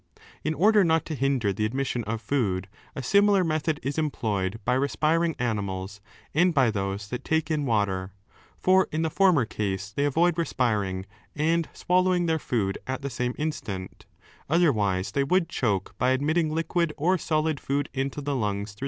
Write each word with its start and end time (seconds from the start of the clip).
In 0.43 0.55
order 0.55 0.83
not 0.83 1.05
to 1.05 1.13
hinder 1.13 1.53
the 1.53 1.63
admission 1.63 2.03
of 2.05 2.21
food, 2.23 2.67
a 2.95 3.03
similar 3.03 3.43
method 3.43 3.79
is 3.83 3.99
employed 3.99 4.59
by 4.65 4.73
respiring 4.73 5.35
animals 5.37 6.01
and 6.33 6.55
by 6.55 6.71
those 6.71 7.07
that 7.09 7.23
take 7.23 7.51
in 7.51 7.67
water. 7.67 8.11
For 8.57 8.87
in 8.91 9.03
the 9.03 9.11
former 9.11 9.45
case 9.45 9.91
they 9.91 10.05
avoid 10.05 10.39
respiring 10.39 11.05
and 11.35 11.69
swallowing 11.71 12.25
their 12.25 12.39
food 12.39 12.79
at 12.87 13.03
the 13.03 13.11
same 13.11 13.35
instant, 13.37 14.07
otherwise 14.49 15.11
they 15.11 15.23
would 15.23 15.47
choke 15.47 15.93
by 15.99 16.09
admitting 16.13 16.49
liquid 16.51 16.93
or 16.97 17.19
solid 17.19 17.59
food 17.59 17.87
into 17.93 18.21
the 18.21 18.35
lungs 18.35 18.71
through 18.71 18.71
the 18.71 18.71
windpipe. 18.71 18.79